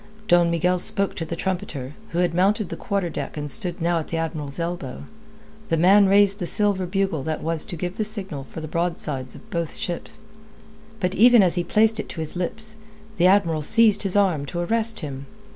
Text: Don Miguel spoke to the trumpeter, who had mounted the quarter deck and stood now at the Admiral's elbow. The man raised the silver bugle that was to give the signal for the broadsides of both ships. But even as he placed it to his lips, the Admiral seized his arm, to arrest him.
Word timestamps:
Don 0.27 0.49
Miguel 0.49 0.79
spoke 0.79 1.13
to 1.13 1.25
the 1.25 1.35
trumpeter, 1.35 1.93
who 2.09 2.17
had 2.17 2.33
mounted 2.33 2.69
the 2.69 2.75
quarter 2.75 3.07
deck 3.07 3.37
and 3.37 3.51
stood 3.51 3.79
now 3.79 3.99
at 3.99 4.07
the 4.07 4.17
Admiral's 4.17 4.57
elbow. 4.57 5.03
The 5.69 5.77
man 5.77 6.07
raised 6.07 6.39
the 6.39 6.47
silver 6.47 6.87
bugle 6.87 7.21
that 7.21 7.43
was 7.43 7.65
to 7.65 7.75
give 7.75 7.97
the 7.97 8.03
signal 8.03 8.45
for 8.45 8.61
the 8.61 8.67
broadsides 8.67 9.35
of 9.35 9.47
both 9.51 9.75
ships. 9.77 10.17
But 10.99 11.13
even 11.13 11.43
as 11.43 11.53
he 11.53 11.63
placed 11.63 11.99
it 11.99 12.09
to 12.09 12.19
his 12.19 12.35
lips, 12.35 12.75
the 13.17 13.27
Admiral 13.27 13.61
seized 13.61 14.01
his 14.01 14.15
arm, 14.15 14.47
to 14.47 14.61
arrest 14.61 15.01
him. 15.01 15.27